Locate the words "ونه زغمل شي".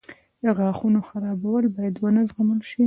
1.99-2.79